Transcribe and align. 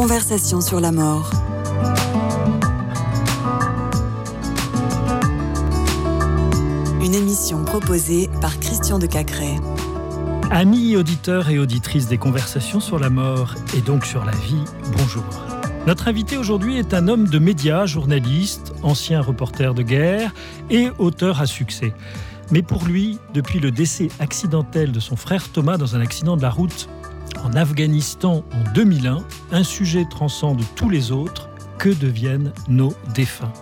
Conversation 0.00 0.62
sur 0.62 0.80
la 0.80 0.92
mort. 0.92 1.30
Une 7.02 7.14
émission 7.14 7.64
proposée 7.64 8.30
par 8.40 8.58
Christian 8.60 8.98
de 8.98 9.04
Cacré. 9.04 9.56
Amis 10.50 10.96
auditeurs 10.96 11.50
et 11.50 11.58
auditrices 11.58 12.08
des 12.08 12.16
conversations 12.16 12.80
sur 12.80 12.98
la 12.98 13.10
mort 13.10 13.56
et 13.76 13.82
donc 13.82 14.06
sur 14.06 14.24
la 14.24 14.32
vie, 14.32 14.64
bonjour. 14.96 15.22
Notre 15.86 16.08
invité 16.08 16.38
aujourd'hui 16.38 16.78
est 16.78 16.94
un 16.94 17.06
homme 17.06 17.28
de 17.28 17.38
médias, 17.38 17.84
journaliste, 17.84 18.72
ancien 18.82 19.20
reporter 19.20 19.74
de 19.74 19.82
guerre 19.82 20.32
et 20.70 20.88
auteur 20.96 21.42
à 21.42 21.46
succès. 21.46 21.92
Mais 22.50 22.62
pour 22.62 22.86
lui, 22.86 23.18
depuis 23.34 23.60
le 23.60 23.70
décès 23.70 24.08
accidentel 24.18 24.92
de 24.92 25.00
son 25.00 25.16
frère 25.16 25.50
Thomas 25.50 25.76
dans 25.76 25.94
un 25.94 26.00
accident 26.00 26.38
de 26.38 26.42
la 26.42 26.50
route 26.50 26.88
en 27.44 27.54
Afghanistan 27.54 28.44
en 28.52 28.72
2001, 28.74 29.18
un 29.52 29.64
sujet 29.64 30.06
transcende 30.08 30.62
tous 30.74 30.88
les 30.88 31.12
autres, 31.12 31.48
que 31.78 31.88
deviennent 31.88 32.52
nos 32.68 32.92
défunts? 33.14 33.52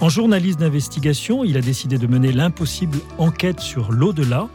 En 0.00 0.08
journaliste 0.08 0.60
d'investigation, 0.60 1.44
il 1.44 1.56
a 1.56 1.60
décidé 1.60 1.98
de 1.98 2.06
mener 2.06 2.32
l'impossible 2.32 2.98
enquête 3.18 3.60
sur 3.60 3.92
l'au-delà, 3.92 4.48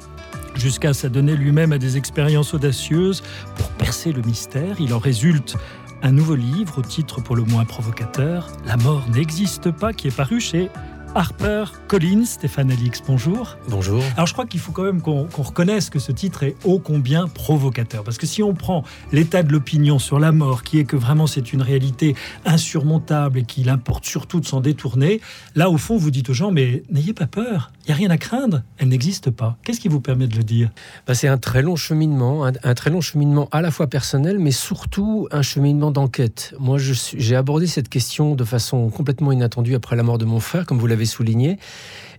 jusqu'à 0.55 0.93
s'adonner 0.93 1.35
lui-même 1.35 1.71
à 1.71 1.77
des 1.77 1.97
expériences 1.97 2.53
audacieuses 2.53 3.23
pour 3.55 3.67
percer 3.69 4.11
le 4.11 4.21
mystère. 4.21 4.77
Il 4.79 4.93
en 4.93 4.99
résulte 4.99 5.55
un 6.01 6.11
nouveau 6.11 6.35
livre 6.35 6.79
au 6.79 6.81
titre 6.81 7.21
pour 7.21 7.35
le 7.35 7.43
moins 7.43 7.65
provocateur, 7.65 8.47
La 8.65 8.77
mort 8.77 9.05
n'existe 9.13 9.71
pas, 9.71 9.93
qui 9.93 10.07
est 10.07 10.15
paru 10.15 10.39
chez 10.39 10.69
Harper 11.17 11.63
Collins, 11.87 12.25
Stéphane 12.25 12.69
Alix, 12.71 13.01
bonjour. 13.07 13.57
Bonjour. 13.69 14.03
Alors 14.15 14.27
je 14.27 14.33
crois 14.33 14.45
qu'il 14.45 14.59
faut 14.59 14.73
quand 14.73 14.83
même 14.83 15.01
qu'on 15.01 15.27
reconnaisse 15.37 15.89
que 15.89 15.97
ce 15.97 16.11
titre 16.11 16.43
est 16.43 16.57
ô 16.65 16.77
combien 16.77 17.29
provocateur. 17.29 18.03
Parce 18.03 18.17
que 18.17 18.25
si 18.25 18.43
on 18.43 18.53
prend 18.53 18.83
l'état 19.13 19.41
de 19.41 19.49
l'opinion 19.53 19.97
sur 19.97 20.19
la 20.19 20.33
mort, 20.33 20.63
qui 20.63 20.77
est 20.77 20.83
que 20.83 20.97
vraiment 20.97 21.25
c'est 21.25 21.53
une 21.53 21.61
réalité 21.61 22.17
insurmontable 22.43 23.39
et 23.39 23.43
qu'il 23.43 23.69
importe 23.69 24.03
surtout 24.03 24.41
de 24.41 24.45
s'en 24.45 24.59
détourner, 24.59 25.21
là 25.55 25.69
au 25.69 25.77
fond 25.77 25.95
vous 25.95 26.11
dites 26.11 26.29
aux 26.29 26.33
gens, 26.33 26.51
mais 26.51 26.83
n'ayez 26.91 27.13
pas 27.13 27.27
peur, 27.27 27.71
il 27.85 27.87
n'y 27.87 27.93
a 27.93 27.95
rien 27.95 28.09
à 28.09 28.17
craindre, 28.17 28.63
elle 28.77 28.89
n'existe 28.89 29.31
pas. 29.31 29.57
Qu'est-ce 29.63 29.79
qui 29.79 29.87
vous 29.87 30.01
permet 30.01 30.27
de 30.27 30.35
le 30.35 30.43
dire? 30.43 30.69
Bah, 31.07 31.13
C'est 31.13 31.29
un 31.29 31.37
très 31.37 31.61
long 31.61 31.77
cheminement, 31.77 32.43
un, 32.43 32.73
très 32.73 32.89
long 32.89 32.99
cheminement 32.99 33.47
à 33.53 33.61
la 33.61 33.71
fois 33.71 33.87
personnel, 33.87 34.37
mais 34.37 34.51
surtout 34.51 35.29
un 35.31 35.43
cheminement 35.43 35.91
d'enquête. 35.91 36.53
Moi 36.59 36.77
j'ai 36.77 37.35
abordé 37.37 37.67
cette 37.67 37.87
question 37.87 38.35
de 38.35 38.43
façon 38.43 38.89
complètement 38.89 39.31
inattendue 39.31 39.75
après 39.75 39.95
la 39.95 40.03
mort 40.03 40.17
de 40.17 40.25
mon 40.25 40.41
frère, 40.41 40.65
comme 40.65 40.77
vous 40.77 40.87
l'avez 40.87 41.04
souligné. 41.05 41.57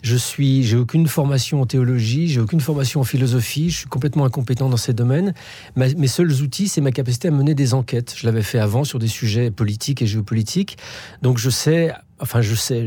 Je 0.02 0.16
suis, 0.16 0.62
j'ai 0.62 0.76
aucune 0.76 1.08
formation 1.08 1.60
en 1.62 1.66
théologie, 1.66 2.28
j'ai 2.28 2.40
aucune 2.40 2.60
formation 2.60 3.00
en 3.00 3.04
philosophie, 3.04 3.70
je 3.70 3.78
suis 3.78 3.88
complètement 3.88 4.24
incompétent 4.24 4.68
dans 4.68 4.76
ces 4.76 4.92
domaines. 4.92 5.34
mes 5.74 6.06
seuls 6.06 6.32
outils, 6.42 6.68
c'est 6.68 6.80
ma 6.80 6.92
capacité 6.92 7.28
à 7.28 7.30
mener 7.30 7.54
des 7.54 7.74
enquêtes. 7.74 8.14
Je 8.16 8.26
l'avais 8.26 8.42
fait 8.42 8.58
avant 8.58 8.84
sur 8.84 8.98
des 8.98 9.08
sujets 9.08 9.50
politiques 9.50 10.02
et 10.02 10.06
géopolitiques, 10.06 10.78
donc 11.22 11.38
je 11.38 11.50
sais 11.50 11.92
enfin 12.20 12.40
je 12.40 12.54
sais, 12.54 12.86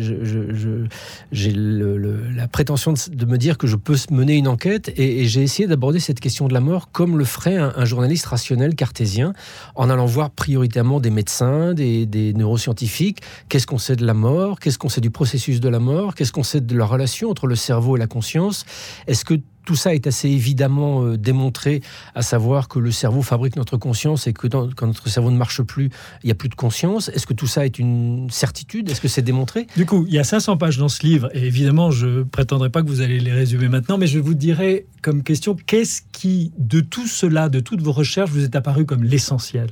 j'ai 1.31 1.53
la 1.53 2.47
prétention 2.47 2.93
de, 2.93 3.25
me 3.25 3.37
dire 3.37 3.57
que 3.57 3.67
je 3.67 3.75
peux 3.75 3.95
mener 4.11 4.35
une 4.35 4.47
enquête 4.47 4.91
et, 4.97 5.27
j'ai 5.27 5.43
essayé 5.43 5.67
d'aborder 5.67 5.99
cette 5.99 6.19
question 6.19 6.47
de 6.47 6.53
la 6.53 6.59
mort 6.59 6.91
comme 6.91 7.17
le 7.17 7.25
ferait 7.25 7.57
un, 7.57 7.85
journaliste 7.85 8.25
rationnel 8.25 8.75
cartésien, 8.75 9.33
en 9.75 9.89
allant 9.89 10.05
voir 10.05 10.31
prioritairement 10.31 10.99
des 10.99 11.09
médecins, 11.09 11.73
des, 11.73 12.05
des 12.05 12.33
neuroscientifiques, 12.33 13.21
qu'est-ce 13.49 13.67
qu'on 13.67 13.77
sait 13.77 13.95
de 13.95 14.05
la 14.05 14.13
mort, 14.13 14.59
qu'est-ce 14.59 14.77
qu'on 14.77 14.89
sait 14.89 15.01
du 15.01 15.11
processus 15.11 15.59
de 15.59 15.69
la 15.69 15.79
mort, 15.79 16.15
qu'est-ce 16.15 16.31
qu'on 16.31 16.43
sait 16.43 16.61
de 16.61 16.77
la 16.77 16.85
relation 16.85 17.29
entre 17.29 17.47
le 17.47 17.55
cerveau 17.55 17.95
et 17.95 17.99
la 17.99 18.07
conscience, 18.07 18.65
est-ce 19.07 19.25
que 19.25 19.35
tout 19.69 19.75
ça 19.75 19.93
est 19.93 20.07
assez 20.07 20.27
évidemment 20.27 21.03
euh, 21.03 21.15
démontré, 21.15 21.81
à 22.15 22.23
savoir 22.23 22.69
que 22.69 22.79
le 22.79 22.89
cerveau 22.89 23.21
fabrique 23.21 23.55
notre 23.55 23.77
conscience 23.77 24.25
et 24.25 24.33
que 24.33 24.47
quand 24.47 24.87
notre 24.87 25.07
cerveau 25.09 25.29
ne 25.29 25.37
marche 25.37 25.61
plus, 25.61 25.91
il 26.23 26.25
n'y 26.25 26.31
a 26.31 26.33
plus 26.33 26.49
de 26.49 26.55
conscience. 26.55 27.09
Est-ce 27.09 27.27
que 27.27 27.35
tout 27.35 27.45
ça 27.45 27.67
est 27.67 27.77
une 27.77 28.31
certitude? 28.31 28.89
Est-ce 28.89 28.99
que 28.99 29.07
c'est 29.07 29.21
démontré? 29.21 29.67
Du 29.77 29.85
coup, 29.85 30.05
il 30.07 30.15
y 30.15 30.17
a 30.17 30.23
500 30.23 30.57
pages 30.57 30.79
dans 30.79 30.89
ce 30.89 31.05
livre, 31.05 31.29
et 31.35 31.45
évidemment, 31.45 31.91
je 31.91 32.07
ne 32.07 32.23
prétendrai 32.23 32.71
pas 32.71 32.81
que 32.81 32.87
vous 32.87 33.01
allez 33.01 33.19
les 33.19 33.31
résumer 33.31 33.67
maintenant, 33.67 33.99
mais 33.99 34.07
je 34.07 34.17
vous 34.17 34.33
dirai 34.33 34.87
comme 35.03 35.21
question, 35.21 35.55
qu'est-ce 35.67 36.01
qui, 36.11 36.51
de 36.57 36.79
tout 36.79 37.05
cela, 37.05 37.47
de 37.47 37.59
toutes 37.59 37.83
vos 37.83 37.91
recherches, 37.91 38.31
vous 38.31 38.43
est 38.43 38.55
apparu 38.55 38.87
comme 38.87 39.03
l'essentiel? 39.03 39.67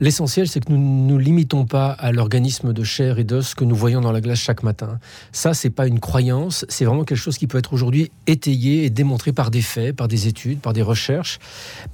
L'essentiel, 0.00 0.46
c'est 0.46 0.64
que 0.64 0.72
nous 0.72 0.78
ne 0.78 1.08
nous 1.08 1.18
limitons 1.18 1.64
pas 1.64 1.90
à 1.90 2.12
l'organisme 2.12 2.72
de 2.72 2.84
chair 2.84 3.18
et 3.18 3.24
d'os 3.24 3.54
que 3.54 3.64
nous 3.64 3.74
voyons 3.74 4.00
dans 4.00 4.12
la 4.12 4.20
glace 4.20 4.38
chaque 4.38 4.62
matin. 4.62 5.00
Ça, 5.32 5.54
c'est 5.54 5.70
pas 5.70 5.88
une 5.88 5.98
croyance, 5.98 6.64
c'est 6.68 6.84
vraiment 6.84 7.02
quelque 7.02 7.18
chose 7.18 7.36
qui 7.36 7.48
peut 7.48 7.58
être 7.58 7.72
aujourd'hui 7.72 8.12
étayé 8.28 8.84
et 8.84 8.90
démontré 8.90 9.32
par 9.32 9.50
des 9.50 9.60
faits, 9.60 9.96
par 9.96 10.06
des 10.06 10.28
études, 10.28 10.60
par 10.60 10.72
des 10.72 10.82
recherches. 10.82 11.40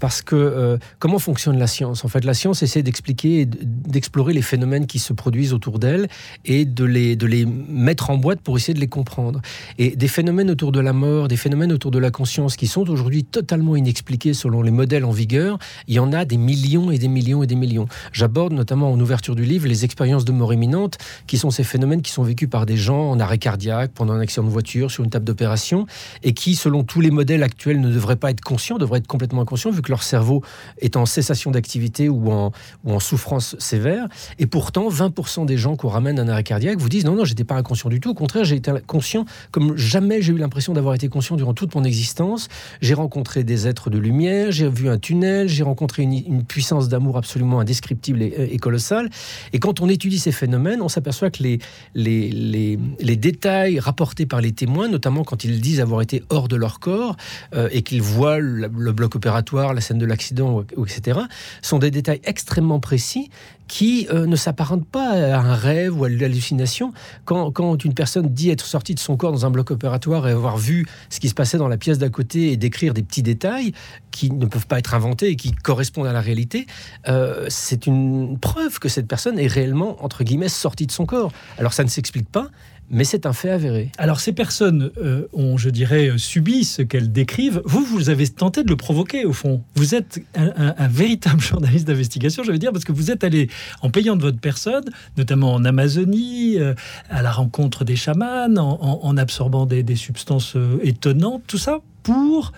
Parce 0.00 0.20
que 0.20 0.37
euh, 0.37 0.76
comment 0.98 1.19
fonctionne 1.19 1.59
la 1.59 1.66
science? 1.66 2.04
En 2.04 2.09
fait, 2.09 2.25
la 2.25 2.34
science 2.34 2.62
essaie 2.62 2.82
d'expliquer 2.82 3.41
et 3.41 3.47
d'explorer 3.47 4.34
les 4.34 4.43
phénomènes 4.43 4.87
qui 4.87 4.98
se 4.98 5.14
produisent 5.14 5.54
autour 5.54 5.78
d'elle 5.78 6.09
et 6.44 6.66
de 6.66 6.84
les, 6.84 7.16
de 7.16 7.26
les 7.26 7.47
mettre 7.47 8.10
en 8.10 8.19
boîte 8.19 8.41
pour 8.41 8.59
essayer 8.59 8.75
de 8.75 8.81
les 8.81 8.88
comprendre. 8.88 9.41
Et 9.78 9.97
des 9.97 10.09
phénomènes 10.09 10.50
autour 10.50 10.72
de 10.72 10.81
la 10.81 10.93
mort, 10.93 11.28
des 11.28 11.38
phénomènes 11.38 11.72
autour 11.72 11.91
de 11.91 11.98
la 11.98 12.10
conscience 12.10 12.56
qui 12.56 12.66
sont 12.66 12.91
aujourd'hui 12.91 13.25
totalement 13.25 13.76
inexpliqués 13.76 14.34
selon 14.34 14.60
les 14.60 14.70
modèles 14.70 15.06
en 15.06 15.10
vigueur, 15.10 15.59
il 15.88 15.94
y 15.94 15.98
en 15.98 16.12
a 16.12 16.26
des 16.26 16.37
millions 16.37 16.91
et 16.91 16.98
des 16.98 17.09
millions 17.09 17.43
et 17.43 17.47
des 17.47 17.54
millions. 17.54 17.87
J'aborde 18.12 18.53
notamment 18.53 18.91
en 18.91 19.00
ouverture 19.00 19.34
du 19.34 19.44
livre 19.44 19.66
les 19.66 19.84
expériences 19.84 20.25
de 20.25 20.32
mort 20.32 20.53
imminente, 20.53 20.99
qui 21.27 21.38
sont 21.38 21.50
ces 21.50 21.65
phénomènes 21.65 22.03
qui 22.03 22.10
sont 22.10 22.22
vécus 22.22 22.49
par 22.49 22.66
des 22.66 22.77
gens 22.77 23.10
en 23.10 23.21
arrêt 23.21 23.38
cardiaque, 23.38 23.93
pendant 23.94 24.15
un 24.15 24.21
accident 24.21 24.47
de 24.47 24.50
voiture, 24.50 24.91
sur 24.91 25.05
une 25.05 25.10
table 25.10 25.25
d'opération, 25.25 25.87
et 26.22 26.34
qui, 26.34 26.55
selon 26.55 26.84
tous 26.84 27.00
les 27.00 27.10
modèles 27.10 27.43
actuels, 27.43 27.81
ne 27.81 27.91
devraient 27.91 28.16
pas 28.16 28.31
être 28.31 28.41
conscients, 28.41 28.78
devraient 28.78 28.99
être 28.99 29.06
complètement 29.06 29.43
inconscients, 29.43 29.71
vu 29.71 29.82
que 29.82 29.91
leur 29.91 30.03
cerveau 30.03 30.43
est 30.81 30.97
en 30.97 31.06
cessation 31.06 31.50
d'activité 31.50 32.09
ou 32.09 32.31
en, 32.31 32.53
ou 32.84 32.93
en 32.93 33.00
souffrance 33.00 33.56
sévère. 33.59 34.09
Et 34.38 34.47
pourtant, 34.47 34.88
20% 34.88 35.47
des 35.47 35.56
gens 35.56 35.76
qu'on 35.76 35.88
ramène 35.88 36.19
à 36.19 36.22
un 36.22 36.28
arrêt 36.28 36.43
cardiaque 36.43 36.78
vous 36.78 36.88
disent 36.88 37.05
non, 37.05 37.15
non, 37.15 37.25
j'étais 37.25 37.44
pas 37.44 37.56
inconscient 37.56 37.91
du 37.91 38.00
tout. 38.00 38.11
Au 38.11 38.15
contraire, 38.15 38.44
j'ai 38.44 38.56
été 38.56 38.72
conscient 38.87 39.25
comme 39.50 39.76
jamais 39.76 40.22
j'ai 40.22 40.32
eu 40.32 40.38
l'impression 40.38 40.72
d'avoir 40.72 40.94
été 40.94 41.09
conscient 41.09 41.37
durant 41.37 41.55
toute 41.55 41.75
mon 41.75 41.84
existence. 41.84 42.49
J'ai 42.81 42.94
rencontré 42.94 43.44
des 43.44 43.69
êtres 43.69 43.91
de 43.91 43.99
lumière, 43.99 44.50
j'ai 44.50 44.69
vu 44.69 44.88
un 44.88 44.99
tunnel, 44.99 45.49
j'ai 45.49 45.62
rencontré 45.62 46.03
une, 46.03 46.12
une 46.12 46.44
puissance 46.44 46.88
d'amour 46.88 47.16
absolument 47.16 47.61
indescriptible 47.61 47.83
et, 47.90 48.58
colossal. 48.58 49.10
Et 49.52 49.58
quand 49.58 49.80
on 49.80 49.88
étudie 49.88 50.18
ces 50.18 50.32
phénomènes, 50.32 50.82
on 50.82 50.88
s'aperçoit 50.88 51.30
que 51.30 51.42
les, 51.42 51.58
les, 51.94 52.78
les, 53.00 53.16
détails 53.16 53.78
rapportés 53.78 54.26
par 54.26 54.40
les 54.40 54.52
témoins, 54.52 54.88
notamment 54.88 55.24
quand 55.24 55.44
ils 55.44 55.60
disent 55.60 55.80
avoir 55.80 56.02
été 56.02 56.22
hors 56.28 56.48
de 56.48 56.56
leur 56.56 56.80
corps 56.80 57.16
euh, 57.54 57.68
et 57.72 57.82
qu'ils 57.82 58.02
voient 58.02 58.38
le, 58.38 58.68
bloc 58.68 59.14
opératoire, 59.16 59.74
la 59.74 59.80
scène 59.80 59.98
de 59.98 60.06
l'accident, 60.06 60.64
etc., 60.86 61.20
sont 61.62 61.78
des 61.78 61.90
détails 61.90 62.20
extrêmement 62.24 62.80
précis 62.80 63.30
qui 63.69 64.06
euh, 64.10 64.26
ne 64.26 64.36
s'apparente 64.36 64.86
pas 64.86 65.10
à 65.10 65.38
un 65.38 65.54
rêve 65.54 65.98
ou 65.98 66.04
à 66.04 66.08
l'hallucination. 66.08 66.92
Quand, 67.25 67.50
quand, 67.50 67.84
une 67.84 67.94
personne 67.94 68.28
dit 68.28 68.50
être 68.50 68.66
sortie 68.66 68.94
de 68.94 69.00
son 69.00 69.16
corps 69.16 69.32
dans 69.32 69.47
un 69.47 69.50
bloc 69.50 69.70
opératoire 69.70 70.28
et 70.28 70.32
avoir 70.32 70.56
vu 70.56 70.86
ce 71.08 71.20
qui 71.20 71.28
se 71.28 71.34
passait 71.34 71.58
dans 71.58 71.69
la 71.69 71.76
pièce 71.76 71.98
d'à 71.98 72.08
côté 72.08 72.52
et 72.52 72.56
décrire 72.56 72.94
des 72.94 73.02
petits 73.02 73.22
détails 73.22 73.72
qui 74.10 74.30
ne 74.30 74.47
peuvent 74.47 74.66
pas 74.66 74.78
être 74.78 74.94
inventés 74.94 75.28
et 75.28 75.36
qui 75.36 75.52
correspondent 75.52 76.06
à 76.06 76.12
la 76.12 76.20
réalité, 76.20 76.66
euh, 77.08 77.47
c'est 77.48 77.86
une 77.86 78.38
preuve 78.38 78.78
que 78.78 78.88
cette 78.88 79.08
personne 79.08 79.38
est 79.38 79.47
réellement, 79.47 80.02
entre 80.04 80.25
guillemets, 80.25 80.48
sortie 80.48 80.86
de 80.86 80.92
son 80.92 81.06
corps. 81.06 81.32
Alors 81.58 81.72
ça 81.72 81.82
ne 81.82 81.88
s'explique 81.88 82.28
pas, 82.28 82.48
mais 82.91 83.04
c'est 83.04 83.26
un 83.26 83.32
fait 83.32 83.50
avéré. 83.50 83.91
Alors 83.98 84.20
ces 84.20 84.32
personnes 84.32 84.91
euh, 84.98 85.26
ont, 85.32 85.56
je 85.56 85.70
dirais, 85.70 86.10
subi 86.16 86.64
ce 86.64 86.82
qu'elles 86.82 87.10
décrivent. 87.10 87.62
Vous, 87.64 87.84
vous 87.84 88.10
avez 88.10 88.28
tenté 88.28 88.62
de 88.62 88.69
le 88.69 88.76
provoquer, 88.76 89.25
au 89.25 89.32
fond. 89.32 89.62
Vous 89.75 89.94
êtes 89.94 90.20
un, 90.34 90.88
véritable 90.88 91.41
journaliste 91.41 91.86
d'investigation, 91.86 92.42
je 92.44 92.52
veux 92.52 92.58
dire, 92.58 92.72
parce 92.72 92.84
que 92.84 92.92
vous 92.92 93.10
êtes 93.10 93.25
allé, 93.25 93.48
en 93.82 93.91
payant 93.91 94.16
de 94.16 94.22
votre 94.22 94.41
personne, 94.41 94.84
notamment 95.16 95.53
en 95.54 95.65
Amazonie, 95.65 96.59
euh, 96.59 96.75
à 97.10 97.22
la 97.22 97.32
rencontre 97.32 97.84
des 97.84 97.97
chamans, 97.97 98.47
en, 98.56 99.16
absorbant 99.16 99.66
des, 99.66 99.97
substances 99.97 100.56
euh, 100.56 100.78
étonnantes, 100.82 101.42
tout 101.47 101.59
ça 101.59 101.78
pour 102.03 102.53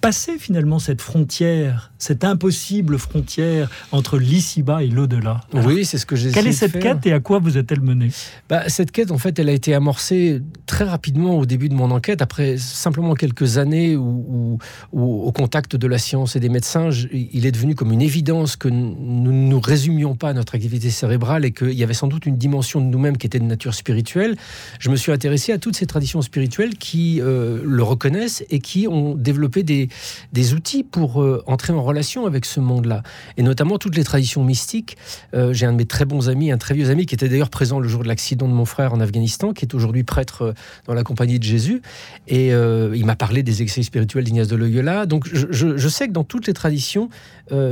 passer 0.00 0.38
finalement 0.38 0.78
cette 0.78 1.02
frontière, 1.02 1.92
cette 1.98 2.24
impossible 2.24 2.98
frontière 2.98 3.70
entre 3.92 4.18
l'ici-bas 4.18 4.82
et 4.82 4.88
l'au-delà? 4.88 5.42
Oui, 5.52 5.84
c'est 5.84 5.98
ce 5.98 6.06
que 6.06 6.16
j'ai 6.16 6.30
Quelle 6.30 6.46
est 6.46 6.52
cette 6.52 6.78
quête 6.78 7.06
et 7.06 7.12
à 7.12 7.20
quoi 7.20 7.38
vous 7.38 7.58
êtes-elle 7.58 7.80
menée? 7.80 8.10
Bah, 8.48 8.68
Cette 8.68 8.92
quête, 8.92 9.10
en 9.10 9.18
fait, 9.18 9.38
elle 9.38 9.48
a 9.48 9.52
été 9.52 9.74
amorcée 9.74 10.40
très 10.66 10.84
rapidement 10.84 11.38
au 11.38 11.44
début 11.46 11.68
de 11.68 11.74
mon 11.74 11.90
enquête, 11.90 12.22
après 12.22 12.56
simplement 12.56 13.14
quelques 13.14 13.58
années 13.58 13.96
où, 13.96 14.58
au 14.92 15.32
contact 15.32 15.76
de 15.76 15.86
la 15.86 15.98
science 15.98 16.36
et 16.36 16.40
des 16.40 16.48
médecins, 16.48 16.90
il 17.12 17.44
est 17.44 17.52
devenu 17.52 17.74
comme 17.74 17.92
une 17.92 18.02
évidence 18.02 18.56
que 18.56 18.68
nous 18.68 19.32
ne 19.32 19.50
nous 19.50 19.60
résumions 19.60 20.14
pas 20.14 20.30
à 20.30 20.32
notre 20.32 20.54
activité 20.54 20.90
cérébrale 20.90 21.44
et 21.44 21.52
qu'il 21.52 21.72
y 21.72 21.82
avait 21.82 21.94
sans 21.94 22.08
doute 22.08 22.26
une 22.26 22.36
dimension 22.36 22.80
de 22.80 22.86
nous-mêmes 22.86 23.18
qui 23.18 23.26
était 23.26 23.38
de 23.38 23.44
nature 23.44 23.74
spirituelle. 23.74 24.36
Je 24.78 24.88
me 24.90 24.96
suis 24.96 25.12
intéressé 25.12 25.52
à 25.52 25.58
toutes 25.58 25.76
ces 25.76 25.86
traditions 25.86 26.22
spirituelles 26.22 26.76
qui 26.76 27.20
euh, 27.20 27.60
le 27.64 27.82
reconnaissent 27.82 28.44
et 28.50 28.60
qui 28.60 28.88
ont 28.88 29.14
développé 29.14 29.62
des, 29.62 29.89
des 30.32 30.54
outils 30.54 30.84
pour 30.84 31.22
euh, 31.22 31.42
entrer 31.46 31.72
en 31.72 31.82
relation 31.82 32.26
avec 32.26 32.44
ce 32.44 32.60
monde-là. 32.60 33.02
Et 33.36 33.42
notamment 33.42 33.78
toutes 33.78 33.96
les 33.96 34.04
traditions 34.04 34.44
mystiques. 34.44 34.96
Euh, 35.34 35.52
j'ai 35.52 35.66
un 35.66 35.72
de 35.72 35.76
mes 35.76 35.86
très 35.86 36.04
bons 36.04 36.28
amis, 36.28 36.52
un 36.52 36.58
très 36.58 36.74
vieux 36.74 36.90
ami, 36.90 37.06
qui 37.06 37.14
était 37.14 37.28
d'ailleurs 37.28 37.50
présent 37.50 37.78
le 37.78 37.88
jour 37.88 38.02
de 38.02 38.08
l'accident 38.08 38.48
de 38.48 38.52
mon 38.52 38.64
frère 38.64 38.92
en 38.92 39.00
Afghanistan, 39.00 39.52
qui 39.52 39.64
est 39.64 39.74
aujourd'hui 39.74 40.04
prêtre 40.04 40.54
dans 40.86 40.94
la 40.94 41.02
compagnie 41.02 41.38
de 41.38 41.44
Jésus. 41.44 41.82
Et 42.28 42.48
il 42.48 43.04
m'a 43.04 43.16
parlé 43.16 43.42
des 43.42 43.62
exercices 43.62 43.86
spirituels 43.86 44.24
d'Ignace 44.24 44.48
de 44.48 44.56
Loyola. 44.56 45.06
Donc 45.06 45.28
je, 45.32 45.88
sais 45.88 46.08
que 46.08 46.12
dans 46.12 46.24
toutes 46.24 46.46
les 46.46 46.52
traditions 46.52 47.08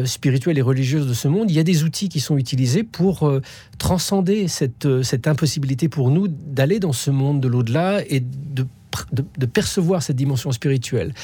spirituelles 0.05 0.59
et 0.59 0.63
religieuses 0.63 1.07
de 1.07 1.15
ce 1.15 1.29
monde, 1.29 1.51
il 1.51 1.57
y 1.57 1.61
a 1.61 1.65
des 1.65 1.85
outils 1.85 2.09
qui 2.09 2.21
sont 2.21 2.37
utilisés 2.37 2.83
pour 2.83 3.31
transcender 3.79 4.49
cette, 4.49 5.03
cette 5.03 5.27
impossibilité 5.27 5.89
pour 5.89 6.11
nous 6.11 6.29
d'aller 6.29 6.81
dans 6.81 6.93
ce 6.93 7.11
monde 7.11 7.41
de 7.41 7.49
l'au-delà 7.49 8.03
et 8.09 8.21
de 8.21 8.67
de, 9.13 9.47
percevoir 9.47 10.03
cette 10.03 10.17
dimension 10.17 10.53
spirituelle. 10.53 11.15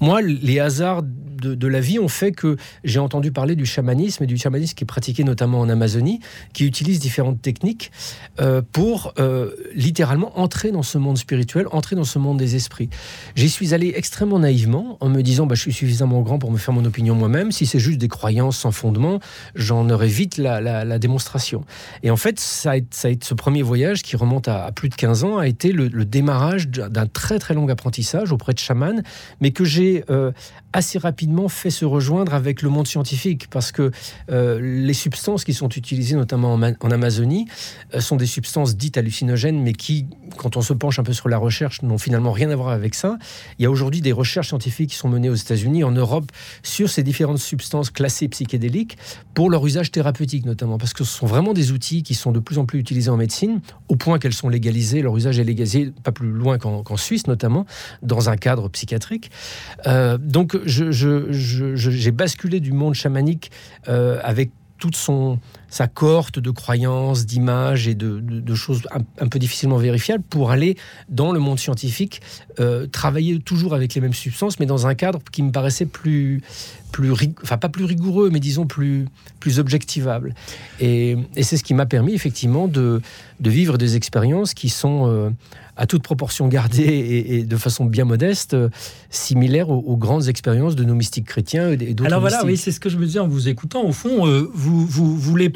Moi, 0.00 0.22
les 0.22 0.60
hasards 0.60 1.02
de, 1.42 1.66
la 1.66 1.80
vie 1.80 1.98
ont 1.98 2.08
fait 2.08 2.32
que 2.32 2.56
j'ai 2.84 2.98
entendu 2.98 3.32
parler 3.32 3.56
du 3.56 3.66
chamanisme 3.66 4.24
et 4.24 4.26
du 4.26 4.36
chamanisme 4.36 4.74
qui 4.74 4.84
est 4.84 4.86
pratiqué 4.86 5.24
notamment 5.24 5.60
en 5.60 5.68
Amazonie, 5.68 6.20
qui 6.52 6.64
utilise 6.64 7.00
différentes 7.00 7.40
techniques 7.40 7.92
euh, 8.40 8.62
pour 8.72 9.14
euh, 9.18 9.50
littéralement 9.74 10.38
entrer 10.38 10.70
dans 10.70 10.82
ce 10.82 10.98
monde 10.98 11.18
spirituel, 11.18 11.66
entrer 11.70 11.96
dans 11.96 12.04
ce 12.04 12.18
monde 12.18 12.38
des 12.38 12.56
esprits. 12.56 12.88
J'y 13.34 13.48
suis 13.48 13.74
allé 13.74 13.92
extrêmement 13.96 14.38
naïvement 14.38 14.96
en 15.00 15.08
me 15.08 15.22
disant 15.22 15.46
bah, 15.46 15.54
je 15.54 15.62
suis 15.62 15.72
suffisamment 15.72 16.20
grand 16.22 16.38
pour 16.38 16.50
me 16.50 16.58
faire 16.58 16.74
mon 16.74 16.84
opinion 16.84 17.14
moi-même. 17.14 17.52
Si 17.52 17.66
c'est 17.66 17.78
juste 17.78 17.98
des 17.98 18.08
croyances 18.08 18.58
sans 18.58 18.72
fondement, 18.72 19.20
j'en 19.54 19.88
aurais 19.90 20.08
vite 20.08 20.36
la, 20.38 20.98
démonstration. 20.98 21.64
Et 22.02 22.10
en 22.10 22.16
fait, 22.16 22.38
ça 22.38 22.72
a, 22.72 22.76
ça 22.90 23.08
a, 23.08 23.10
été 23.10 23.26
ce 23.26 23.34
premier 23.34 23.62
voyage 23.62 24.02
qui 24.02 24.16
remonte 24.16 24.48
à, 24.48 24.70
plus 24.72 24.88
de 24.88 24.94
15 24.94 25.24
ans 25.24 25.38
a 25.38 25.48
été 25.48 25.72
le, 25.72 25.88
le 25.88 26.04
démarrage 26.04 26.68
d'un 26.68 27.06
très 27.06 27.38
très 27.38 27.54
long 27.54 27.68
apprentissage 27.68 28.32
auprès 28.32 28.52
de 28.52 28.58
chamans, 28.58 29.02
mais 29.40 29.50
que 29.50 29.64
j'ai 29.64 30.04
euh, 30.10 30.32
assez 30.72 30.98
rapidement 30.98 31.31
fait 31.48 31.70
se 31.70 31.84
rejoindre 31.84 32.34
avec 32.34 32.62
le 32.62 32.68
monde 32.68 32.86
scientifique, 32.86 33.48
parce 33.50 33.72
que 33.72 33.90
euh, 34.30 34.60
les 34.60 34.94
substances 34.94 35.44
qui 35.44 35.54
sont 35.54 35.68
utilisées 35.68 36.16
notamment 36.16 36.54
en, 36.54 36.90
Amazonie 36.90 37.46
euh, 37.94 38.00
sont 38.00 38.16
des 38.16 38.26
substances 38.26 38.76
dites 38.76 38.96
hallucinogènes, 38.96 39.60
mais 39.60 39.72
qui, 39.72 40.06
quand 40.36 40.56
on 40.56 40.62
se 40.62 40.72
penche 40.72 40.98
un 40.98 41.02
peu 41.02 41.12
sur 41.12 41.28
la 41.28 41.38
recherche, 41.38 41.82
n'ont 41.82 41.98
finalement 41.98 42.32
rien 42.32 42.50
à 42.50 42.56
voir 42.56 42.70
avec 42.70 42.94
ça. 42.94 43.18
Il 43.58 43.62
y 43.62 43.66
a 43.66 43.70
aujourd'hui 43.70 44.00
des 44.00 44.12
recherches 44.12 44.48
scientifiques 44.48 44.90
qui 44.90 44.96
sont 44.96 45.08
menées 45.08 45.30
aux 45.30 45.34
États-Unis, 45.34 45.84
en 45.84 45.92
Europe, 45.92 46.30
sur 46.62 46.90
ces 46.90 47.02
différentes 47.02 47.38
substances 47.38 47.90
classées 47.90 48.28
psychédéliques 48.28 48.98
pour 49.34 49.50
leur 49.50 49.66
usage 49.66 49.90
thérapeutique 49.90 50.44
notamment, 50.44 50.78
parce 50.78 50.92
que 50.92 51.04
ce 51.04 51.12
sont 51.12 51.26
vraiment 51.26 51.52
des 51.52 51.72
outils 51.72 52.02
qui 52.02 52.14
sont 52.14 52.32
de 52.32 52.40
plus 52.40 52.58
en 52.58 52.66
plus 52.66 52.78
utilisés 52.78 53.10
en 53.10 53.16
médecine, 53.16 53.60
au 53.88 53.96
point 53.96 54.18
qu'elles 54.18 54.32
sont 54.32 54.48
légalisées, 54.48 55.02
leur 55.02 55.16
usage 55.16 55.38
est 55.38 55.44
légalisé 55.44 55.92
pas 56.02 56.12
plus 56.12 56.30
loin 56.30 56.58
qu'en 56.58 56.96
Suisse 56.96 57.26
notamment, 57.26 57.66
dans 58.02 58.28
un 58.28 58.36
cadre 58.36 58.68
psychiatrique. 58.68 59.30
Euh, 59.86 60.18
donc 60.18 60.58
j'ai 61.30 62.10
basculé 62.10 62.60
du 62.60 62.72
monde 62.72 62.94
chamanique 62.94 63.50
euh, 63.88 64.20
avec 64.22 64.50
toute 64.78 64.96
son, 64.96 65.38
sa 65.72 65.88
cohorte 65.88 66.38
de 66.38 66.50
croyances, 66.50 67.24
d'images 67.24 67.88
et 67.88 67.94
de, 67.94 68.54
choses 68.54 68.82
un, 69.18 69.26
peu 69.28 69.38
difficilement 69.38 69.78
vérifiables 69.78 70.22
pour 70.22 70.50
aller 70.50 70.76
dans 71.08 71.32
le 71.32 71.40
monde 71.40 71.58
scientifique, 71.58 72.20
euh, 72.60 72.86
travailler 72.86 73.38
toujours 73.38 73.74
avec 73.74 73.94
les 73.94 74.02
mêmes 74.02 74.12
substances, 74.12 74.60
mais 74.60 74.66
dans 74.66 74.86
un 74.86 74.94
cadre 74.94 75.20
qui 75.32 75.42
me 75.42 75.50
paraissait 75.50 75.86
plus, 75.86 76.42
plus 76.92 77.10
enfin 77.42 77.56
pas 77.56 77.70
plus 77.70 77.86
rigoureux, 77.86 78.28
mais 78.30 78.38
disons 78.38 78.66
plus, 78.66 79.06
plus 79.40 79.58
objectivable. 79.58 80.34
Et, 80.78 81.16
c'est 81.40 81.56
ce 81.56 81.64
qui 81.64 81.72
m'a 81.72 81.86
permis 81.86 82.12
effectivement 82.12 82.68
de, 82.68 83.00
de, 83.40 83.50
vivre 83.50 83.78
des 83.78 83.96
expériences 83.96 84.52
qui 84.52 84.68
sont 84.68 85.32
à 85.76 85.86
toute 85.86 86.02
proportion 86.02 86.48
gardée 86.48 87.24
et, 87.28 87.44
de 87.44 87.56
façon 87.56 87.86
bien 87.86 88.04
modeste, 88.04 88.54
euh, 88.54 88.68
similaire 89.10 89.70
aux, 89.70 89.96
grandes 89.96 90.28
expériences 90.28 90.76
de 90.76 90.84
nos 90.84 90.94
mystiques 90.94 91.26
chrétiens 91.26 91.70
et 91.72 91.76
d'autres 91.76 92.06
Alors 92.06 92.20
voilà, 92.20 92.44
oui, 92.44 92.56
c'est 92.56 92.72
ce 92.72 92.80
que 92.80 92.88
je 92.88 92.98
me 92.98 93.06
disais 93.06 93.18
en 93.18 93.28
vous 93.28 93.48
écoutant. 93.48 93.82
Au 93.82 93.92
fond, 93.92 94.26
euh, 94.26 94.50
vous, 94.52 94.86
vous 94.86 95.16
voulez 95.16 95.48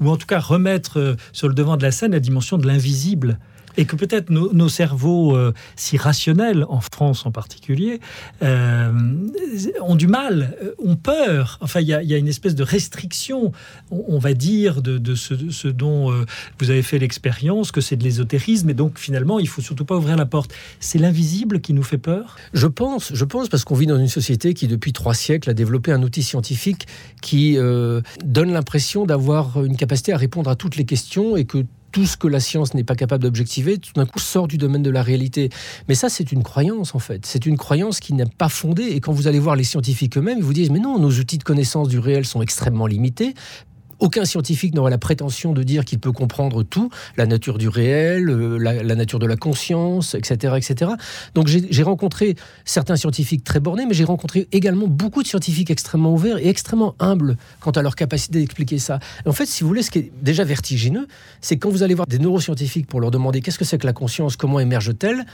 ou 0.00 0.10
en 0.10 0.16
tout 0.16 0.26
cas 0.26 0.38
remettre 0.38 0.98
euh, 0.98 1.16
sur 1.32 1.48
le 1.48 1.54
devant 1.54 1.76
de 1.76 1.82
la 1.82 1.90
scène 1.90 2.12
la 2.12 2.20
dimension 2.20 2.58
de 2.58 2.66
l'invisible 2.66 3.38
et 3.76 3.84
que 3.84 3.96
peut-être 3.96 4.30
nos, 4.30 4.68
cerveaux 4.68 5.36
euh, 5.36 5.52
si 5.76 5.96
rationnels, 5.96 6.64
en 6.68 6.80
France 6.80 7.26
en 7.26 7.30
particulier, 7.30 8.00
euh, 8.42 8.92
ont 9.80 9.94
du 9.94 10.06
mal, 10.06 10.56
euh, 10.62 10.74
ont 10.78 10.96
peur. 10.96 11.58
Enfin, 11.60 11.80
il 11.80 11.88
y, 11.88 12.14
a 12.14 12.16
une 12.16 12.28
espèce 12.28 12.54
de 12.54 12.62
restriction, 12.62 13.52
on, 13.90 14.18
va 14.18 14.34
dire, 14.34 14.82
de, 14.82 15.14
ce, 15.14 15.68
dont 15.68 16.12
vous 16.58 16.70
avez 16.70 16.82
fait 16.82 16.98
l'expérience, 16.98 17.72
que 17.72 17.80
c'est 17.80 17.96
de 17.96 18.04
l'ésotérisme, 18.04 18.70
et 18.70 18.74
donc 18.74 18.98
finalement, 18.98 19.38
il 19.38 19.48
faut 19.48 19.62
surtout 19.62 19.84
pas 19.84 19.96
ouvrir 19.96 20.16
la 20.16 20.26
porte. 20.26 20.52
C'est 20.80 20.98
l'invisible 20.98 21.60
qui 21.60 21.72
nous 21.72 21.82
fait 21.82 21.98
peur? 21.98 22.36
Je 22.52 22.66
pense, 22.66 23.14
je 23.14 23.24
pense, 23.24 23.48
parce 23.48 23.64
qu'on 23.64 23.74
vit 23.74 23.86
dans 23.86 23.98
une 23.98 24.08
société 24.08 24.54
qui, 24.54 24.68
depuis 24.68 24.92
trois 24.92 25.14
siècles, 25.14 25.50
a 25.50 25.54
développé 25.54 25.92
un 25.92 26.02
outil 26.02 26.22
scientifique 26.22 26.86
qui 27.22 27.56
donne 28.24 28.52
l'impression 28.52 29.06
d'avoir 29.06 29.62
une 29.64 29.76
capacité 29.76 30.12
à 30.12 30.16
répondre 30.16 30.50
à 30.50 30.56
toutes 30.56 30.76
les 30.76 30.84
questions 30.84 31.36
et 31.36 31.44
que 31.44 31.64
tout 31.96 32.04
ce 32.04 32.18
que 32.18 32.28
la 32.28 32.40
science 32.40 32.74
n'est 32.74 32.84
pas 32.84 32.94
capable 32.94 33.22
d'objectiver, 33.22 33.78
tout 33.78 33.94
d'un 33.94 34.04
coup 34.04 34.18
sort 34.18 34.48
du 34.48 34.58
domaine 34.58 34.82
de 34.82 34.90
la 34.90 35.02
réalité. 35.02 35.48
Mais 35.88 35.94
ça, 35.94 36.10
c'est 36.10 36.30
une 36.30 36.42
croyance, 36.42 36.94
en 36.94 36.98
fait. 36.98 37.24
C'est 37.24 37.46
une 37.46 37.56
croyance 37.56 38.00
qui 38.00 38.12
n'est 38.12 38.26
pas 38.26 38.50
fondée. 38.50 38.82
Et 38.82 39.00
quand 39.00 39.12
vous 39.12 39.28
allez 39.28 39.38
voir 39.38 39.56
les 39.56 39.64
scientifiques 39.64 40.18
eux-mêmes, 40.18 40.36
ils 40.36 40.44
vous 40.44 40.52
disent, 40.52 40.68
mais 40.68 40.78
non, 40.78 40.98
nos 40.98 41.10
outils 41.10 41.38
de 41.38 41.42
connaissance 41.42 41.88
du 41.88 41.98
réel 41.98 42.26
sont 42.26 42.42
extrêmement 42.42 42.86
limités 42.86 43.32
aucun 43.98 44.24
scientifique 44.24 44.74
n'aurait 44.74 44.90
la 44.90 44.98
prétention 44.98 45.52
de 45.52 45.62
dire 45.62 45.84
qu'il 45.84 45.98
peut 45.98 46.12
comprendre 46.12 46.62
tout, 46.62 46.90
la 47.16 47.26
nature 47.26 47.58
du 47.58 47.68
réel, 47.68 48.28
euh, 48.28 48.58
la, 48.58 48.94
nature 48.94 49.18
de 49.18 49.26
la 49.26 49.36
conscience, 49.36 50.14
etc. 50.14 50.54
etc. 50.56 50.92
Donc 51.34 51.48
j'ai 51.48 51.82
rencontré 51.82 52.36
certains 52.64 52.96
scientifiques 52.96 53.44
très 53.44 53.60
bornés, 53.60 53.86
mais 53.86 53.94
j'ai 53.94 54.04
rencontré 54.04 54.48
également 54.52 54.86
beaucoup 54.86 55.22
de 55.22 55.28
scientifiques 55.28 55.70
extrêmement 55.70 56.12
ouverts 56.12 56.38
et 56.38 56.48
extrêmement 56.48 56.94
humbles 56.98 57.36
quant 57.60 57.70
à 57.72 57.82
leur 57.82 57.96
capacité 57.96 58.38
d'expliquer 58.38 58.78
ça. 58.78 58.98
en 59.24 59.32
fait, 59.32 59.46
si 59.46 59.62
vous 59.62 59.68
voulez, 59.68 59.82
ce 59.82 59.90
qui 59.90 59.98
est 59.98 60.12
déjà 60.22 60.44
vertigineux, 60.44 61.06
c'est 61.40 61.56
quand 61.56 61.70
vous 61.70 61.82
allez 61.82 61.94
voir 61.94 62.06
des 62.06 62.18
neuroscientifiques 62.18 62.86
pour 62.86 63.00
leur 63.00 63.10
demander 63.10 63.40
qu'est-ce 63.40 63.58
que 63.58 63.64
c'est 63.64 63.78
que 63.78 63.86
la 63.86 63.92
conscience, 63.92 64.36
comment 64.36 64.60
émerge-t-elle, 64.60 65.24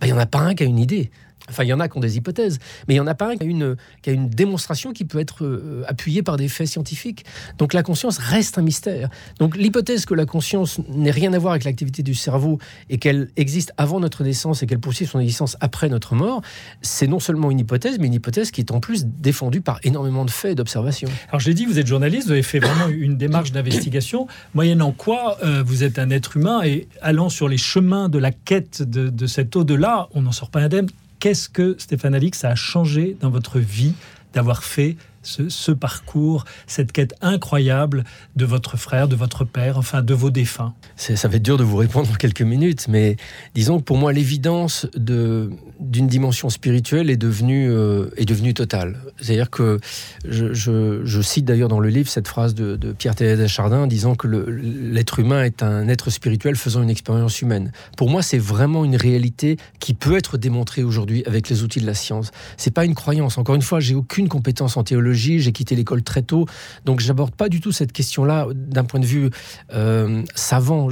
ben, 0.00 0.06
il 0.06 0.12
n'y 0.12 0.12
en 0.12 0.18
a 0.18 0.26
pas 0.26 0.40
un 0.40 0.54
qui 0.54 0.62
a 0.62 0.66
une 0.66 0.78
idée. 0.78 1.10
Enfin, 1.52 1.64
il 1.64 1.68
y 1.68 1.72
en 1.72 1.80
a 1.80 1.88
qui 1.88 1.96
ont 1.96 2.00
des 2.00 2.16
hypothèses, 2.16 2.58
mais 2.88 2.94
il 2.94 2.96
n'y 2.96 3.00
en 3.00 3.06
a 3.06 3.14
pas 3.14 3.30
un 3.30 3.36
qui 3.36 3.44
a, 3.44 3.46
une, 3.46 3.76
qui 4.02 4.10
a 4.10 4.12
une 4.12 4.28
démonstration 4.28 4.92
qui 4.92 5.04
peut 5.04 5.18
être 5.18 5.44
euh, 5.44 5.84
appuyée 5.86 6.22
par 6.22 6.36
des 6.36 6.48
faits 6.48 6.68
scientifiques. 6.68 7.24
Donc 7.58 7.74
la 7.74 7.82
conscience 7.82 8.18
reste 8.18 8.58
un 8.58 8.62
mystère. 8.62 9.10
Donc 9.38 9.56
l'hypothèse 9.56 10.06
que 10.06 10.14
la 10.14 10.26
conscience 10.26 10.80
n'ait 10.88 11.10
rien 11.10 11.32
à 11.32 11.38
voir 11.38 11.52
avec 11.52 11.64
l'activité 11.64 12.02
du 12.02 12.14
cerveau 12.14 12.58
et 12.88 12.98
qu'elle 12.98 13.30
existe 13.36 13.72
avant 13.76 14.00
notre 14.00 14.24
naissance 14.24 14.62
et 14.62 14.66
qu'elle 14.66 14.80
poursuit 14.80 15.06
son 15.06 15.20
existence 15.20 15.56
après 15.60 15.88
notre 15.88 16.14
mort, 16.14 16.42
c'est 16.80 17.06
non 17.06 17.20
seulement 17.20 17.50
une 17.50 17.60
hypothèse, 17.60 17.98
mais 17.98 18.06
une 18.06 18.14
hypothèse 18.14 18.50
qui 18.50 18.60
est 18.60 18.70
en 18.70 18.80
plus 18.80 19.04
défendue 19.06 19.60
par 19.60 19.78
énormément 19.82 20.24
de 20.24 20.30
faits 20.30 20.52
et 20.52 20.54
d'observations. 20.54 21.08
Alors 21.28 21.40
j'ai 21.40 21.54
dit, 21.54 21.66
vous 21.66 21.78
êtes 21.78 21.86
journaliste, 21.86 22.26
vous 22.26 22.32
avez 22.32 22.42
fait 22.42 22.58
vraiment 22.58 22.88
une 22.92 23.16
démarche 23.16 23.52
d'investigation, 23.52 24.26
moyennant 24.54 24.92
quoi 24.92 25.38
euh, 25.44 25.62
vous 25.64 25.84
êtes 25.84 25.98
un 25.98 26.10
être 26.10 26.36
humain 26.36 26.62
et 26.64 26.88
allant 27.00 27.28
sur 27.28 27.48
les 27.48 27.58
chemins 27.58 28.08
de 28.08 28.18
la 28.18 28.32
quête 28.32 28.82
de, 28.82 29.08
de 29.08 29.26
cet 29.26 29.56
au-delà, 29.56 30.08
on 30.14 30.22
n'en 30.22 30.32
sort 30.32 30.50
pas 30.50 30.60
indemne 30.60 30.88
Qu'est-ce 31.22 31.48
que, 31.48 31.76
Stéphane 31.78 32.16
Alix, 32.16 32.44
a 32.44 32.56
changé 32.56 33.16
dans 33.20 33.30
votre 33.30 33.60
vie 33.60 33.94
d'avoir 34.32 34.64
fait 34.64 34.96
ce, 35.22 35.72
parcours, 35.72 36.44
cette 36.66 36.92
quête 36.92 37.14
incroyable 37.20 38.04
de 38.36 38.44
votre 38.44 38.76
frère, 38.76 39.08
de 39.08 39.16
votre 39.16 39.44
père, 39.44 39.78
enfin 39.78 40.02
de 40.02 40.14
vos 40.14 40.30
défunts 40.30 40.74
Ça 40.96 41.28
va 41.28 41.36
être 41.36 41.42
dur 41.42 41.56
de 41.56 41.64
vous 41.64 41.76
répondre 41.76 42.10
en 42.10 42.14
quelques 42.14 42.42
minutes, 42.42 42.86
mais 42.88 43.16
disons 43.54 43.78
que 43.78 43.84
pour 43.84 43.96
moi, 43.96 44.12
l'évidence 44.12 44.86
d'une 44.96 46.06
dimension 46.06 46.50
spirituelle 46.50 47.10
est 47.10 47.16
devenue, 47.16 47.70
euh, 47.70 48.06
totale. 48.54 48.98
C'est-à-dire 49.20 49.50
que 49.50 49.78
je, 50.24 51.22
cite 51.22 51.44
d'ailleurs 51.44 51.68
dans 51.68 51.80
le 51.80 51.88
livre 51.88 52.08
cette 52.08 52.28
phrase 52.28 52.54
de, 52.54 52.76
Pierre 52.92 53.14
Thérèse 53.14 53.46
Chardin 53.46 53.86
disant 53.86 54.14
que 54.14 54.26
l'être 54.28 55.18
humain 55.18 55.44
est 55.44 55.62
un 55.62 55.88
être 55.88 56.10
spirituel 56.10 56.56
faisant 56.56 56.82
une 56.82 56.90
expérience 56.90 57.40
humaine. 57.40 57.72
Pour 57.96 58.10
moi, 58.10 58.22
c'est 58.22 58.38
vraiment 58.38 58.84
une 58.84 58.96
réalité 58.96 59.56
qui 59.78 59.94
peut 59.94 60.16
être 60.16 60.36
démontrée 60.36 60.82
aujourd'hui 60.82 61.22
avec 61.26 61.48
les 61.48 61.62
outils 61.62 61.80
de 61.80 61.86
la 61.86 61.94
science. 61.94 62.30
C'est 62.56 62.72
pas 62.72 62.84
une 62.84 62.94
croyance. 62.94 63.38
Encore 63.38 63.54
une 63.54 63.62
fois, 63.62 63.80
j'ai 63.80 63.94
aucune 63.94 64.28
compétence 64.28 64.76
en 64.76 64.82
théologie 64.82 65.11
j'ai 65.12 65.52
quitté 65.52 65.74
l'école 65.76 66.02
très 66.02 66.22
tôt, 66.22 66.46
donc 66.84 67.00
j'aborde 67.00 67.34
pas 67.34 67.48
du 67.48 67.60
tout 67.60 67.72
cette 67.72 67.92
question-là 67.92 68.46
d'un 68.54 68.84
point 68.84 69.00
de 69.00 69.06
vue 69.06 69.30
euh, 69.72 70.22
savant. 70.34 70.88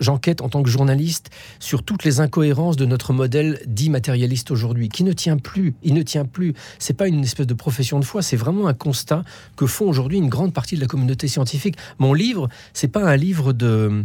J'enquête 0.00 0.40
en 0.40 0.48
tant 0.48 0.62
que 0.62 0.70
journaliste 0.70 1.30
sur 1.58 1.82
toutes 1.82 2.04
les 2.04 2.20
incohérences 2.20 2.76
de 2.76 2.86
notre 2.86 3.12
modèle 3.12 3.60
dit 3.66 3.90
matérialiste 3.90 4.50
aujourd'hui, 4.50 4.88
qui 4.88 5.04
ne 5.04 5.12
tient 5.12 5.38
plus. 5.38 5.74
Il 5.82 5.94
ne 5.94 6.02
tient 6.02 6.24
plus. 6.24 6.54
C'est 6.78 6.94
pas 6.94 7.08
une 7.08 7.22
espèce 7.22 7.46
de 7.46 7.54
profession 7.54 8.00
de 8.00 8.04
foi, 8.04 8.22
c'est 8.22 8.36
vraiment 8.36 8.66
un 8.66 8.74
constat 8.74 9.24
que 9.56 9.66
font 9.66 9.88
aujourd'hui 9.88 10.18
une 10.18 10.28
grande 10.28 10.52
partie 10.52 10.76
de 10.76 10.80
la 10.80 10.86
communauté 10.86 11.28
scientifique. 11.28 11.76
Mon 11.98 12.14
livre, 12.14 12.48
c'est 12.72 12.88
pas 12.88 13.04
un 13.04 13.16
livre 13.16 13.52
de 13.52 14.04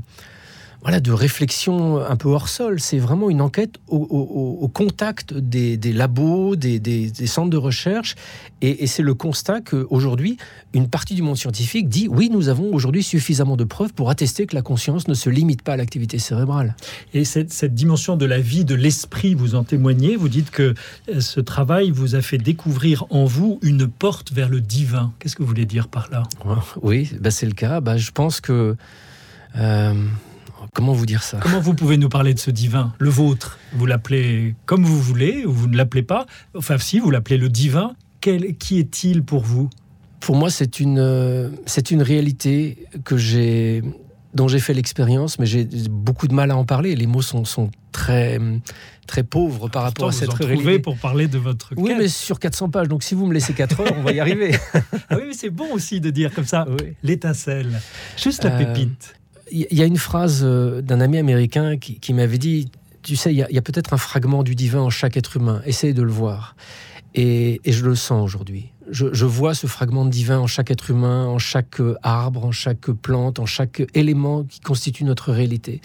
voilà, 0.82 1.00
de 1.00 1.12
réflexion 1.12 2.04
un 2.04 2.16
peu 2.16 2.30
hors 2.30 2.50
sol. 2.50 2.80
C'est 2.80 2.98
vraiment 2.98 3.30
une 3.30 3.42
enquête 3.42 3.76
au, 3.88 4.68
contact 4.74 5.34
des, 5.34 5.78
labos, 5.94 6.56
des, 6.56 7.12
centres 7.26 7.50
de 7.50 7.58
recherche. 7.58 8.16
Et, 8.62 8.88
c'est 8.88 9.04
le 9.04 9.14
constat 9.14 9.62
qu'aujourd'hui, 9.62 10.38
une 10.74 10.90
partie 10.90 11.14
du 11.14 11.22
monde 11.22 11.38
scientifique 11.38 11.88
dit 11.88 12.08
oui, 12.10 12.30
nous 12.32 12.50
avons 12.50 12.74
aujourd'hui 12.74 13.04
suffisamment 13.04 13.58
de 13.58 13.64
preuves 13.64 13.94
pour 13.94 14.10
attester 14.10 14.48
que 14.48 14.56
la 14.56 14.62
conscience 14.62 15.08
ne 15.08 15.14
se 15.14 15.30
limite 15.30 15.62
pas 15.62 15.74
à 15.74 15.78
l'activité 15.78 16.18
cérébrale. 16.18 16.76
Et 17.14 17.26
cette, 17.26 17.54
cette 17.54 17.76
dimension 17.76 18.18
de 18.18 18.26
la 18.26 18.40
vie, 18.40 18.66
de 18.66 18.76
l'esprit, 18.76 19.36
vous 19.36 19.56
en 19.56 19.64
témoignez. 19.64 20.16
Vous 20.16 20.30
dites 20.30 20.50
que 20.50 20.74
euh, 21.10 21.20
ce 21.20 21.40
travail 21.40 21.92
vous 21.92 22.16
a 22.16 22.22
fait 22.22 22.38
découvrir 22.38 23.06
en 23.12 23.26
vous 23.26 23.60
une 23.62 23.88
porte 23.88 24.32
vers 24.32 24.50
le 24.50 24.62
divin. 24.62 25.14
Qu'est-ce 25.20 25.36
que 25.36 25.44
vous 25.44 25.50
voulez 25.50 25.66
dire 25.66 25.88
par 25.88 26.10
là? 26.10 26.24
Oui, 26.82 27.12
bah 27.20 27.30
c'est 27.30 27.46
le 27.46 27.54
cas. 27.54 27.82
Bah, 27.82 27.98
je 27.98 28.12
pense 28.12 28.42
que... 28.42 28.76
Euh, 29.58 29.94
Comment 30.74 30.94
vous 30.94 31.06
dire 31.06 31.24
ça? 31.24 31.40
Comment 31.42 31.60
vous 31.60 31.74
pouvez 31.74 31.98
nous 31.98 32.10
parler 32.10 32.34
de 32.34 32.40
ce 32.40 32.52
divin, 32.52 32.94
le 33.00 33.10
vôtre? 33.10 33.60
Vous 33.74 33.86
l'appelez 33.86 34.56
comme 34.66 34.84
vous 34.84 35.02
voulez 35.02 35.46
ou 35.46 35.52
vous 35.52 35.68
ne 35.68 35.78
l'appelez 35.78 36.04
pas? 36.04 36.26
Enfin, 36.56 36.78
si, 36.78 37.00
vous 37.00 37.12
l'appelez 37.12 37.38
le 37.38 37.50
divin. 37.50 37.96
Quel, 38.20 38.56
qui 38.58 38.80
est-il 38.80 39.24
pour 39.24 39.44
vous? 39.44 39.70
Pour 40.20 40.36
moi, 40.36 40.52
c'est 40.52 40.80
une, 40.80 41.52
c'est 41.66 41.90
une 41.90 42.04
réalité 42.04 42.86
que 43.04 43.18
j'ai, 43.18 43.82
dont 44.36 44.48
j'ai 44.48 44.60
fait 44.60 44.76
l'expérience, 44.76 45.40
mais 45.40 45.48
j'ai 45.48 45.68
beaucoup 45.90 46.28
de 46.28 46.34
mal 46.34 46.52
à 46.52 46.56
en 46.56 46.64
parler. 46.64 46.96
Les 46.96 47.08
mots 47.08 47.24
sont, 47.24 47.44
sont 47.44 47.72
très, 47.92 48.40
très 49.08 49.24
pauvres 49.24 49.68
par 49.68 49.84
rapport 49.84 50.10
à 50.10 50.12
cette 50.12 50.34
réalité. 50.34 50.78
pour 50.80 50.98
parler 50.98 51.28
de 51.28 51.40
votre 51.40 51.74
Oui, 51.76 51.96
mais 51.98 52.08
sur 52.08 52.40
400 52.40 52.70
pages. 52.70 52.88
Donc 52.88 53.02
si 53.02 53.16
vous 53.16 53.26
me 53.26 53.34
laissez 53.34 53.54
4 53.54 53.80
heures, 53.80 53.94
on 53.98 54.04
va 54.04 54.12
y 54.12 54.20
arriver. 54.20 54.56
ah 54.74 55.16
oui, 55.18 55.24
mais 55.28 55.34
c'est 55.34 55.50
bon 55.50 55.74
aussi 55.74 56.00
de 56.00 56.12
dire 56.12 56.34
comme 56.34 56.46
ça 56.46 56.68
l'étincelle, 57.04 57.82
juste 58.16 58.44
la 58.44 58.56
euh, 58.56 58.74
pépite 58.74 59.16
il 59.52 59.78
y 59.78 59.82
a 59.82 59.86
une 59.86 59.98
phrase 59.98 60.42
euh, 60.44 60.82
d'un 60.82 61.02
ami 61.02 61.18
américain 61.18 61.78
qui, 61.78 62.14
m'avait 62.14 62.38
dit, 62.38 62.72
tu 63.04 63.16
sais, 63.16 63.34
il 63.34 63.38
y 63.38 63.58
a, 63.58 63.62
peut-être 63.62 63.94
un 63.94 63.98
fragment 63.98 64.44
du 64.44 64.56
divin 64.56 64.80
en 64.80 64.90
chaque 64.90 65.18
être 65.18 65.38
humain, 65.38 65.62
essaye 65.66 65.94
de 65.94 66.02
le 66.02 66.12
voir. 66.12 66.56
Et, 67.14 67.60
je 67.66 67.84
le 67.84 67.96
sens 67.96 68.24
aujourd'hui. 68.24 68.70
Je, 68.90 69.26
vois 69.26 69.54
ce 69.54 69.68
fragment 69.68 70.06
divin 70.06 70.40
en 70.40 70.48
chaque 70.48 70.72
être 70.72 70.90
humain, 70.90 71.26
en 71.26 71.38
chaque 71.38 71.80
euh, 71.80 71.96
arbre, 72.04 72.46
en 72.46 72.52
chaque 72.52 72.92
plante, 72.92 73.40
en 73.40 73.46
chaque 73.46 73.84
élément 73.94 74.44
qui 74.44 74.60
constitue 74.60 75.04
notre 75.04 75.32
réalité. 75.32 75.82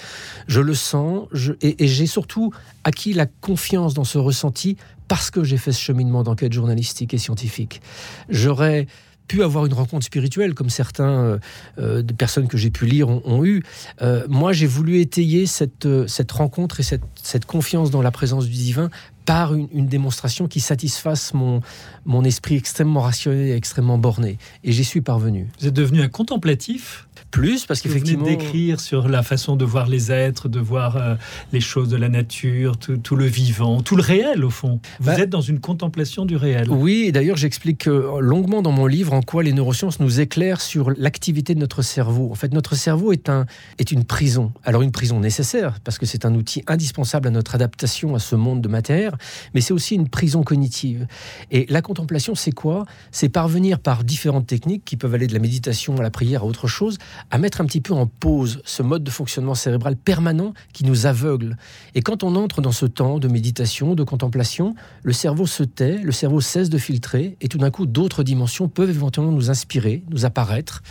Je 0.48 0.60
le 0.60 0.74
sens 0.74 1.28
et, 1.62 1.84
et 1.84 1.88
j'ai 1.88 2.06
surtout 2.06 2.52
acquis 2.84 3.12
la 3.12 3.26
confiance 3.26 3.94
dans 3.94 4.04
ce 4.04 4.18
ressenti 4.18 4.76
parce 5.08 5.30
que 5.30 5.44
j'ai 5.44 5.56
fait 5.56 5.70
ce 5.70 5.80
cheminement 5.80 6.24
d'enquête 6.24 6.52
journalistique 6.52 7.14
et 7.14 7.18
scientifique. 7.18 7.80
J'aurais 8.28 8.88
pu 9.26 9.42
avoir 9.42 9.66
une 9.66 9.72
rencontre 9.72 10.04
spirituelle, 10.04 10.54
comme 10.54 10.70
certains 10.70 11.08
euh, 11.08 11.38
euh, 11.78 12.02
de 12.02 12.12
personnes 12.12 12.48
que 12.48 12.56
j'ai 12.56 12.70
pu 12.70 12.86
lire 12.86 13.08
ont, 13.08 13.44
eu. 13.44 13.62
Euh, 14.02 14.26
moi, 14.28 14.52
j'ai 14.52 14.66
voulu 14.66 15.00
étayer 15.00 15.46
cette, 15.46 15.88
cette 16.08 16.32
rencontre 16.32 16.80
et 16.80 16.82
cette, 16.82 17.02
cette, 17.22 17.44
confiance 17.44 17.90
dans 17.90 18.02
la 18.02 18.10
présence 18.10 18.46
du 18.46 18.52
divin 18.52 18.90
par 19.24 19.54
une, 19.54 19.68
une, 19.72 19.86
démonstration 19.86 20.46
qui 20.46 20.60
satisfasse 20.60 21.34
mon, 21.34 21.60
mon 22.04 22.24
esprit 22.24 22.56
extrêmement 22.56 23.00
rationnel 23.00 23.48
et 23.48 23.56
extrêmement 23.56 23.98
borné. 23.98 24.38
Et 24.64 24.72
j'y 24.72 24.84
suis 24.84 25.00
parvenu. 25.00 25.48
Vous 25.60 25.66
êtes 25.66 25.74
devenu 25.74 26.00
un 26.00 26.08
contemplatif 26.08 27.05
plus 27.30 27.66
parce 27.66 27.80
qu'effectivement 27.80 28.24
d'écrire 28.24 28.80
sur 28.80 29.08
la 29.08 29.22
façon 29.22 29.56
de 29.56 29.64
voir 29.64 29.88
les 29.88 30.12
êtres, 30.12 30.48
de 30.48 30.60
voir 30.60 30.96
euh, 30.96 31.14
les 31.52 31.60
choses 31.60 31.88
de 31.88 31.96
la 31.96 32.08
nature, 32.08 32.76
tout, 32.78 33.16
le 33.16 33.26
vivant, 33.26 33.82
tout 33.82 33.96
le 33.96 34.02
réel 34.02 34.44
au 34.44 34.50
fond. 34.50 34.80
Vous 35.00 35.06
bah 35.06 35.18
êtes 35.18 35.30
dans 35.30 35.40
une 35.40 35.60
contemplation 35.60 36.24
du 36.24 36.36
réel. 36.36 36.70
Oui, 36.70 37.12
d'ailleurs 37.12 37.36
j'explique 37.36 37.88
euh, 37.88 38.20
longuement 38.20 38.62
dans 38.62 38.72
mon 38.72 38.86
livre 38.86 39.12
en 39.12 39.22
quoi 39.22 39.42
les 39.42 39.52
neurosciences 39.52 40.00
nous 40.00 40.20
éclairent 40.20 40.60
sur 40.60 40.90
l'activité 40.96 41.54
de 41.54 41.60
notre 41.60 41.82
cerveau. 41.82 42.30
En 42.30 42.34
fait, 42.34 42.52
notre 42.52 42.74
cerveau 42.74 43.12
est 43.12 43.28
un 43.28 43.46
est 43.78 43.92
une 43.92 44.04
prison. 44.04 44.52
Alors 44.64 44.82
une 44.82 44.92
prison 44.92 45.20
nécessaire 45.20 45.80
parce 45.84 45.98
que 45.98 46.06
c'est 46.06 46.24
un 46.24 46.34
outil 46.34 46.62
indispensable 46.66 47.28
à 47.28 47.30
notre 47.30 47.54
adaptation 47.54 48.14
à 48.14 48.18
ce 48.18 48.36
monde 48.36 48.60
de 48.60 48.68
matière, 48.68 49.16
mais 49.54 49.60
c'est 49.60 49.72
aussi 49.72 49.94
une 49.94 50.08
prison 50.08 50.42
cognitive. 50.42 51.06
Et 51.50 51.66
la 51.68 51.82
contemplation, 51.82 52.34
c'est 52.34 52.52
quoi? 52.52 52.86
C'est 53.10 53.28
parvenir 53.28 53.78
par 53.78 54.04
différentes 54.04 54.46
techniques 54.46 54.84
qui 54.84 54.96
peuvent 54.96 55.14
aller 55.14 55.26
de 55.26 55.32
la 55.32 55.38
méditation 55.38 55.96
à 55.96 56.02
la 56.02 56.10
prière 56.10 56.42
à 56.42 56.46
autre 56.46 56.66
chose 56.66 56.98
à 57.30 57.38
mettre 57.38 57.60
un 57.60 57.66
petit 57.66 57.80
peu 57.80 57.94
en 57.94 58.06
pause 58.06 58.60
ce 58.64 58.82
mode 58.82 59.04
de 59.04 59.10
fonctionnement 59.10 59.54
cérébral 59.54 59.96
permanent 59.96 60.54
qui 60.72 60.84
nous 60.84 61.06
aveugle. 61.06 61.56
Et 61.94 62.02
quand 62.02 62.22
on 62.22 62.36
entre 62.36 62.60
dans 62.60 62.72
ce 62.72 62.86
temps 62.86 63.18
de 63.18 63.28
méditation, 63.28 63.94
de 63.94 64.04
contemplation, 64.04 64.74
le 65.02 65.12
cerveau 65.12 65.46
se 65.46 65.62
tait, 65.62 65.98
le 65.98 66.12
cerveau 66.12 66.40
cesse 66.40 66.70
de 66.70 66.78
filtrer, 66.78 67.36
et 67.40 67.48
tout 67.48 67.58
d'un 67.58 67.70
coup, 67.70 67.86
d'autres 67.86 68.22
dimensions 68.22 68.68
peuvent 68.68 68.90
éventuellement 68.90 69.32
nous 69.32 69.50
inspirer, 69.50 70.04
nous 70.10 70.24
apparaître. 70.24 70.82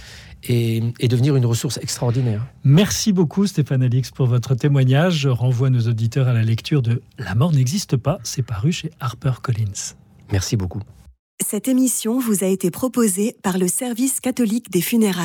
Et, 0.48 0.94
devenir 1.10 1.36
une 1.36 1.46
ressource 1.48 1.80
extraordinaire. 1.82 2.46
Merci 2.64 3.14
beaucoup 3.14 3.48
Stéphane 3.48 3.82
Alix 3.82 4.12
pour 4.12 4.28
votre 4.28 4.54
témoignage. 4.54 5.18
Je 5.18 5.30
renvoie 5.30 5.72
nos 5.72 5.88
auditeurs 5.88 6.28
à 6.28 6.34
la 6.34 6.44
lecture 6.44 6.84
de 6.84 7.02
La 7.18 7.34
mort 7.34 7.52
n'existe 7.52 7.98
pas, 7.98 8.20
c'est 8.22 8.44
paru 8.44 8.72
chez 8.72 8.92
HarperCollins. 9.00 9.96
Merci 10.32 10.56
beaucoup. 10.56 10.82
Cette 11.44 11.68
émission 11.68 12.18
vous 12.18 12.46
a 12.46 12.48
été 12.48 12.72
proposée 12.72 13.36
par 13.44 13.58
le 13.58 13.68
Service 13.68 14.22
catholique 14.22 14.72
des 14.72 14.82
funérailles. 14.82 15.24